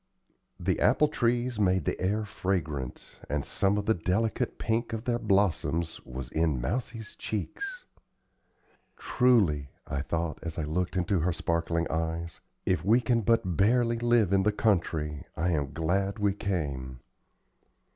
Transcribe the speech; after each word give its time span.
The 0.59 0.79
apple 0.79 1.09
trees 1.09 1.59
made 1.59 1.85
the 1.85 2.01
air 2.01 2.25
fragrant, 2.25 3.19
and 3.29 3.45
some 3.45 3.77
of 3.77 3.85
the 3.85 3.93
delicate 3.93 4.57
pink 4.57 4.93
of 4.93 5.03
their 5.03 5.19
blossoms 5.19 6.03
was 6.03 6.29
in 6.31 6.59
Mousie's 6.59 7.15
cheeks. 7.15 7.85
"Truly," 8.97 9.69
I 9.85 10.01
thought, 10.01 10.39
as 10.41 10.57
I 10.57 10.63
looked 10.63 10.97
into 10.97 11.19
her 11.19 11.31
sparkling 11.31 11.85
eyes, 11.91 12.39
"if 12.65 12.83
we 12.83 12.99
can 12.99 13.21
but 13.21 13.55
barely 13.55 13.99
live 13.99 14.33
in 14.33 14.41
the 14.41 14.51
country, 14.51 15.23
I 15.37 15.49
am 15.51 15.71
glad 15.71 16.17
we 16.17 16.33
came." 16.33 17.01